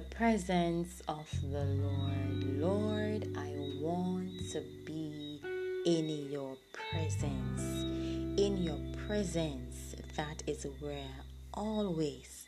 the 0.00 0.14
presence 0.14 1.02
of 1.08 1.28
the 1.42 1.64
Lord. 1.64 2.58
Lord, 2.58 3.36
I 3.36 3.52
want 3.80 4.30
to 4.52 4.62
be 4.86 5.40
in 5.84 6.30
your 6.30 6.56
presence. 6.90 7.60
In 8.40 8.56
your 8.62 8.78
presence, 9.06 9.96
that 10.16 10.42
is 10.46 10.66
where 10.80 10.96
I 11.02 11.22
always 11.52 12.46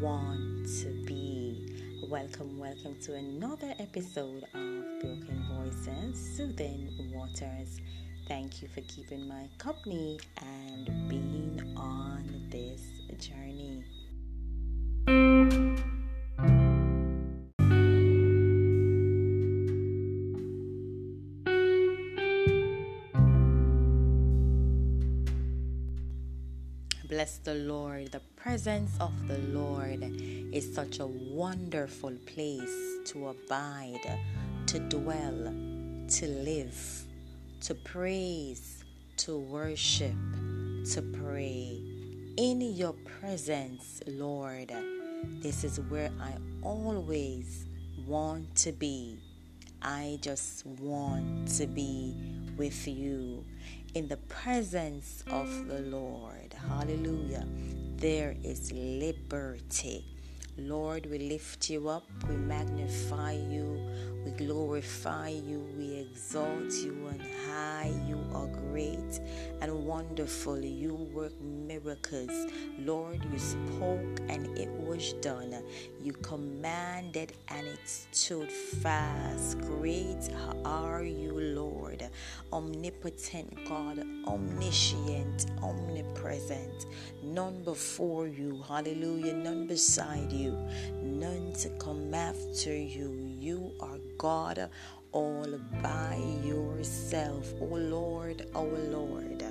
want 0.00 0.66
to 0.80 1.04
be. 1.04 2.06
Welcome, 2.08 2.58
welcome 2.58 2.96
to 3.02 3.14
another 3.14 3.74
episode 3.78 4.44
of 4.54 5.00
Broken 5.00 5.44
Voices, 5.52 6.36
Soothing 6.36 7.10
Waters. 7.12 7.80
Thank 8.26 8.62
you 8.62 8.68
for 8.68 8.80
keeping 8.82 9.28
my 9.28 9.48
company 9.58 10.18
and 10.40 10.86
being 11.10 11.74
on 11.76 12.48
this 12.48 12.80
journey. 13.18 13.84
Bless 27.16 27.38
the 27.38 27.54
Lord. 27.54 28.12
The 28.12 28.20
presence 28.36 28.90
of 29.00 29.10
the 29.26 29.38
Lord 29.38 30.02
is 30.52 30.74
such 30.74 30.98
a 30.98 31.06
wonderful 31.06 32.12
place 32.26 32.76
to 33.06 33.28
abide, 33.28 34.20
to 34.66 34.78
dwell, 34.80 35.54
to 36.08 36.26
live, 36.26 36.78
to 37.62 37.74
praise, 37.74 38.84
to 39.16 39.38
worship, 39.38 40.12
to 40.92 41.00
pray. 41.22 41.80
In 42.36 42.60
your 42.60 42.92
presence, 43.18 44.02
Lord, 44.06 44.70
this 45.40 45.64
is 45.64 45.80
where 45.88 46.10
I 46.20 46.34
always 46.60 47.64
want 48.06 48.54
to 48.56 48.72
be. 48.72 49.16
I 49.80 50.18
just 50.20 50.66
want 50.66 51.48
to 51.56 51.66
be 51.66 52.14
with 52.56 52.86
you 52.88 53.44
in 53.94 54.08
the 54.08 54.16
presence 54.16 55.24
of 55.30 55.68
the 55.68 55.80
Lord. 55.80 56.54
Hallelujah. 56.68 57.46
There 57.96 58.36
is 58.42 58.72
liberty. 58.72 60.04
Lord, 60.58 61.06
we 61.06 61.18
lift 61.18 61.68
you 61.70 61.88
up, 61.88 62.04
we 62.28 62.36
magnify 62.36 63.32
you, 63.32 63.65
glorify 64.76 65.28
you, 65.28 65.66
we 65.78 66.00
exalt 66.00 66.70
you 66.84 67.08
on 67.08 67.18
high. 67.48 67.90
You 68.06 68.22
are 68.34 68.46
great 68.46 69.20
and 69.62 69.86
wonderful. 69.86 70.58
You 70.58 70.94
work 71.14 71.32
miracles. 71.40 72.52
Lord, 72.80 73.24
you 73.32 73.38
spoke 73.38 74.20
and 74.28 74.58
it 74.58 74.68
was 74.68 75.14
done. 75.14 75.54
You 76.02 76.12
commanded 76.12 77.32
and 77.48 77.66
it 77.66 77.88
stood 78.12 78.52
fast. 78.52 79.58
Great 79.60 80.28
are 80.66 81.02
you, 81.02 81.32
Lord. 81.32 82.06
Omnipotent 82.52 83.56
God, 83.66 84.04
omniscient, 84.26 85.46
omnipresent. 85.62 86.86
None 87.22 87.62
before 87.64 88.26
you. 88.26 88.62
Hallelujah. 88.68 89.34
None 89.34 89.66
beside 89.66 90.30
you. 90.30 90.52
None 91.02 91.54
to 91.60 91.70
come 91.78 92.12
after 92.12 92.74
you. 92.74 93.26
You 93.38 93.72
are 93.80 93.95
God 94.18 94.70
all 95.12 95.58
by 95.82 96.20
yourself. 96.42 97.52
O 97.60 97.68
oh 97.70 97.76
Lord, 97.76 98.46
our 98.54 98.78
Lord, 98.90 99.42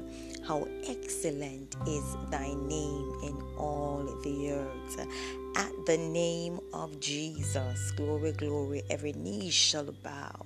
how 0.47 0.67
excellent 0.87 1.75
is 1.87 2.15
thy 2.29 2.53
name 2.53 3.19
in 3.23 3.41
all 3.57 4.03
the 4.23 4.51
earth. 4.51 5.07
At 5.55 5.85
the 5.85 5.97
name 5.97 6.59
of 6.73 6.99
Jesus, 6.99 7.91
glory, 7.91 8.33
glory, 8.33 8.83
every 8.89 9.13
knee 9.13 9.49
shall 9.49 9.91
bow. 10.03 10.45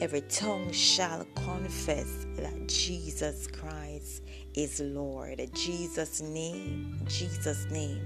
Every 0.00 0.22
tongue 0.22 0.72
shall 0.72 1.24
confess 1.34 2.26
that 2.36 2.68
Jesus 2.68 3.46
Christ 3.46 4.22
is 4.54 4.80
Lord. 4.80 5.40
Jesus' 5.54 6.20
name, 6.20 7.00
Jesus' 7.06 7.64
name. 7.70 8.02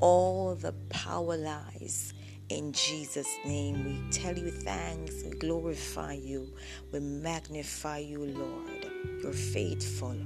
All 0.00 0.54
the 0.54 0.72
power 0.90 1.36
lies 1.36 2.12
in 2.48 2.72
Jesus' 2.72 3.34
name, 3.44 3.84
we 3.84 4.10
tell 4.10 4.36
you 4.36 4.50
thanks, 4.50 5.22
we 5.24 5.30
glorify 5.30 6.12
you, 6.12 6.48
we 6.92 7.00
magnify 7.00 7.98
you, 7.98 8.24
Lord. 8.24 8.90
You're 9.22 9.32
faithful. 9.32 10.16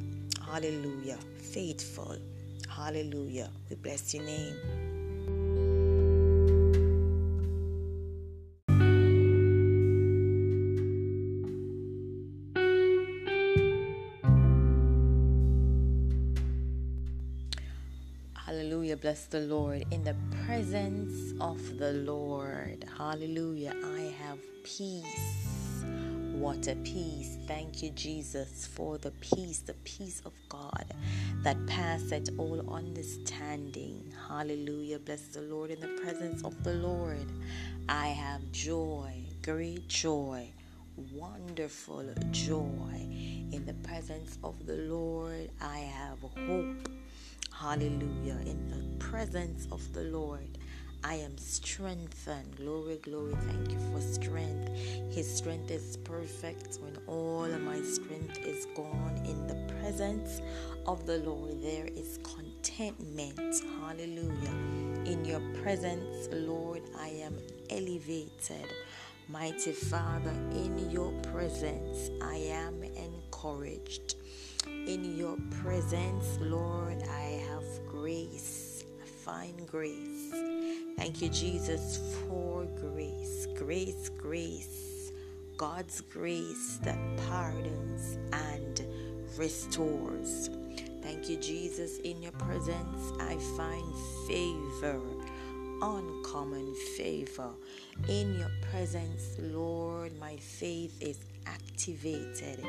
Hallelujah. 0.45 1.19
Faithful. 1.39 2.17
Hallelujah. 2.69 3.51
We 3.69 3.77
bless 3.77 4.13
your 4.13 4.25
name. 4.25 4.90
Bless 19.01 19.25
the 19.25 19.41
Lord. 19.41 19.87
In 19.93 20.05
the 20.05 20.15
presence 20.45 21.33
of 21.41 21.79
the 21.79 21.93
Lord. 21.93 22.85
Hallelujah. 22.99 23.75
I 23.83 24.13
have 24.23 24.39
peace. 24.63 25.85
What 26.35 26.69
a 26.69 26.75
peace. 26.77 27.39
Thank 27.47 27.83
you, 27.83 27.91
Jesus, 27.93 28.67
for 28.67 28.99
the 28.99 29.11
peace, 29.13 29.61
the 29.61 29.73
peace 29.85 30.21
of 30.27 30.35
God 30.51 30.85
that 31.43 31.57
passeth 31.67 32.29
all 32.37 32.63
understanding. 32.71 34.13
Hallelujah. 34.29 34.99
Bless 34.99 35.23
the 35.29 35.43
Lord. 35.43 35.71
In 35.71 35.81
the 35.81 35.99
presence 36.03 36.45
of 36.45 36.63
the 36.63 36.75
Lord, 36.75 37.27
I 37.89 38.09
have 38.09 38.53
joy, 38.53 39.15
great 39.43 39.89
joy, 39.89 40.53
wonderful 41.15 42.05
joy. 42.33 43.07
In 43.51 43.65
the 43.65 43.75
presence 43.83 44.37
of 44.45 44.67
the 44.67 44.77
Lord, 44.77 45.49
I 45.63 45.79
have 45.79 46.19
hope 46.21 47.00
Hallelujah. 47.61 48.39
In 48.47 48.71
the 48.71 49.05
presence 49.05 49.69
of 49.71 49.93
the 49.93 50.05
Lord, 50.05 50.57
I 51.05 51.17
am 51.17 51.37
strengthened. 51.37 52.57
Glory, 52.57 52.97
glory. 53.03 53.35
Thank 53.35 53.73
you 53.73 53.79
for 53.93 54.01
strength. 54.01 54.71
His 55.11 55.31
strength 55.31 55.71
is 55.71 55.99
perfect 55.99 56.79
when 56.81 56.97
all 57.07 57.45
of 57.45 57.61
my 57.61 57.83
strength 57.83 58.39
is 58.39 58.67
gone. 58.75 59.21
In 59.27 59.47
the 59.47 59.75
presence 59.75 60.41
of 60.87 61.05
the 61.05 61.19
Lord, 61.19 61.63
there 61.63 61.85
is 61.85 62.19
contentment. 62.23 63.63
Hallelujah. 63.83 64.55
In 65.05 65.23
your 65.27 65.43
presence, 65.63 66.31
Lord, 66.33 66.81
I 66.99 67.09
am 67.09 67.37
elevated. 67.69 68.73
Mighty 69.29 69.73
Father, 69.73 70.35
in 70.53 70.91
your 70.91 71.13
presence, 71.25 72.09
I 72.23 72.37
am 72.37 72.83
encouraged. 72.83 73.20
In 74.67 75.17
your 75.17 75.39
presence, 75.63 76.39
Lord, 76.43 77.03
I 77.09 77.43
have 77.49 77.65
grace, 77.89 78.85
I 79.03 79.07
find 79.07 79.67
grace. 79.67 80.31
Thank 80.99 81.23
you, 81.23 81.31
Jesus, 81.31 82.23
for 82.29 82.67
grace, 82.67 83.47
grace, 83.57 84.11
grace, 84.11 85.13
God's 85.57 86.03
grace 86.03 86.79
that 86.83 86.99
pardons 87.29 88.19
and 88.35 88.85
restores. 89.39 90.51
Thank 91.01 91.31
you, 91.31 91.39
Jesus, 91.39 91.97
in 92.01 92.23
your 92.23 92.33
presence, 92.33 93.13
I 93.21 93.37
find 93.57 93.95
favor 94.29 95.01
uncommon 95.83 96.75
favor. 96.97 97.51
In 98.09 98.39
your 98.39 98.51
presence, 98.71 99.37
Lord, 99.39 100.19
my 100.19 100.37
faith 100.37 101.01
is 101.01 101.19
activated. 101.47 102.65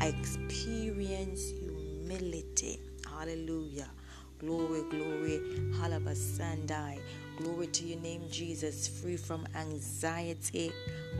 I 0.00 0.06
experience 0.08 1.50
humility. 1.50 2.80
Hallelujah. 3.08 3.88
Glory, 4.38 4.82
glory. 4.90 5.40
Halabasandai. 5.78 7.00
Glory 7.38 7.66
to 7.68 7.84
your 7.86 8.00
name, 8.00 8.22
Jesus. 8.30 8.88
Free 8.88 9.16
from 9.16 9.46
anxiety. 9.56 10.72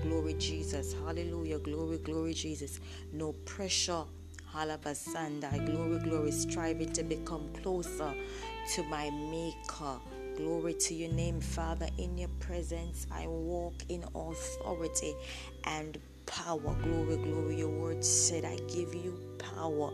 Glory, 0.02 0.34
Jesus. 0.34 0.94
Hallelujah. 1.04 1.58
Glory, 1.58 1.98
glory, 1.98 2.34
Jesus. 2.34 2.80
No 3.12 3.32
pressure. 3.44 4.04
Halabasandai. 4.54 5.66
Glory, 5.66 5.98
glory. 5.98 6.30
Striving 6.30 6.92
to 6.92 7.02
become 7.02 7.48
closer 7.62 8.14
to 8.74 8.82
my 8.84 9.10
Maker. 9.10 9.98
Glory 10.36 10.74
to 10.74 10.94
your 10.94 11.12
name, 11.12 11.40
Father. 11.40 11.88
In 11.98 12.16
your 12.18 12.28
presence, 12.40 13.06
I 13.12 13.26
walk 13.26 13.74
in 13.88 14.04
authority 14.14 15.14
and 15.64 15.98
power. 16.26 16.74
Glory, 16.82 17.16
glory. 17.16 17.56
Your 17.56 17.68
word 17.68 18.04
said, 18.04 18.44
I 18.44 18.56
give 18.68 18.94
you 18.94 19.18
power. 19.38 19.92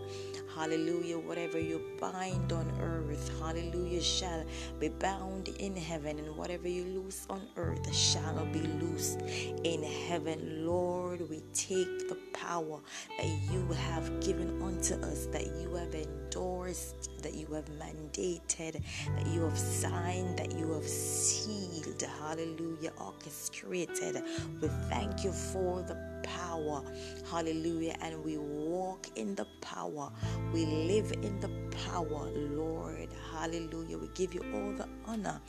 Hallelujah. 0.54 1.18
Whatever 1.18 1.58
you 1.58 1.80
bind 2.00 2.52
on 2.52 2.70
earth, 2.80 3.29
hallelujah, 3.50 4.00
shall 4.00 4.44
be 4.78 4.88
bound 4.88 5.48
in 5.48 5.74
heaven, 5.74 6.20
and 6.20 6.36
whatever 6.36 6.68
you 6.68 6.84
loose 6.84 7.26
on 7.28 7.42
earth 7.56 7.92
shall 7.92 8.46
be 8.52 8.60
loosed 8.60 9.20
in 9.64 9.82
heaven. 9.82 10.64
Lord, 10.64 11.28
we 11.28 11.42
take 11.52 12.08
the 12.08 12.16
power 12.32 12.78
that 13.18 13.26
you 13.52 13.66
have 13.72 14.20
given 14.20 14.62
unto 14.62 14.94
us, 15.04 15.26
that 15.26 15.46
you 15.60 15.74
have 15.74 15.94
endorsed, 15.94 17.10
that 17.22 17.34
you 17.34 17.46
have 17.48 17.66
mandated, 17.70 18.80
that 19.16 19.26
you 19.26 19.42
have 19.42 19.58
signed, 19.58 20.38
that 20.38 20.56
you 20.56 20.72
have 20.72 20.86
sealed, 20.86 22.02
hallelujah, 22.20 22.92
orchestrated. 23.00 24.22
We 24.62 24.68
thank 24.88 25.24
you 25.24 25.32
for 25.32 25.82
the 25.82 26.09
power, 26.50 26.82
hallelujah, 27.30 27.96
and 28.00 28.24
we 28.24 28.36
walk 28.36 29.06
in 29.14 29.34
the 29.36 29.46
power, 29.60 30.10
we 30.52 30.66
live 30.66 31.12
in 31.22 31.38
the 31.38 31.50
power, 31.86 32.28
Lord, 32.34 33.08
hallelujah. 33.32 33.98
We 33.98 34.08
give 34.14 34.34
you 34.34 34.42
all 34.52 34.72
the 34.72 34.88
honor, 35.06 35.40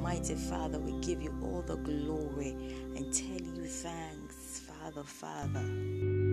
mighty 0.00 0.36
Father, 0.36 0.78
we 0.78 0.92
give 1.00 1.20
you 1.20 1.34
all 1.42 1.62
the 1.62 1.76
glory 1.76 2.50
and 2.96 3.12
tell 3.12 3.40
you 3.40 3.66
thanks, 3.66 4.60
Father, 4.60 5.02
Father. 5.02 6.23